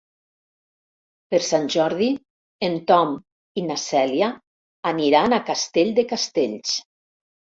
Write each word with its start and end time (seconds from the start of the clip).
Per 1.33 1.39
Sant 1.47 1.67
Jordi 1.73 2.07
en 2.69 2.79
Tom 2.91 3.13
i 3.61 3.65
na 3.67 3.77
Cèlia 3.83 4.29
aniran 4.93 5.35
a 5.37 5.41
Castell 5.51 5.93
de 5.99 6.09
Castells. 6.15 6.73